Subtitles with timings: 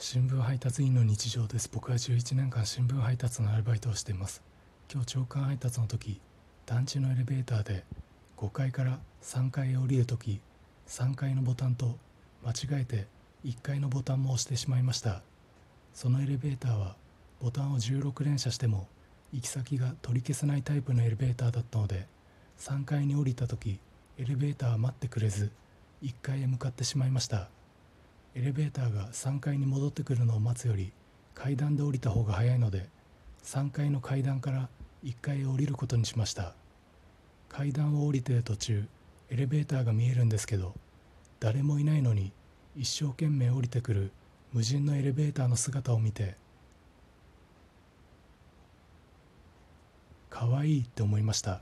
[0.00, 1.70] 新聞配達員の日常です。
[1.72, 4.42] 僕は11年間新聞配達のアルバイトをしています。
[4.92, 6.20] 今日朝刊配達の時
[6.66, 7.84] 団地のエレベーターで
[8.36, 10.40] 5階から3階へ降りる時
[10.88, 11.96] 3階のボタンと
[12.44, 13.06] 間違えて
[13.44, 15.22] 1階のボタンも押してしまいました。
[15.92, 16.96] そのエレベーターは
[17.40, 18.88] ボタンを16連射しても
[19.32, 22.08] 行き先が取り消せないタイプのエレベーターだったので
[22.58, 23.78] 3階に降りた時
[24.18, 25.52] エレベーターは待ってくれず
[26.02, 27.48] 1階へ向かってしまいました。
[28.34, 30.92] エレベーターが3階に戻ってくるのを待つより
[31.34, 32.88] 階段で降りた方が早いので
[33.44, 34.68] 3階の階段から
[35.04, 36.54] 1階へ降りることにしました。
[37.48, 38.84] 階段を降りてる途中
[39.30, 40.74] エレベーターが見えるんですけど
[41.38, 42.32] 誰もいないのに
[42.76, 44.10] 一生懸命降りてくる
[44.52, 46.34] 無人のエレベーターの姿を見て
[50.30, 51.60] 可愛いって思いました。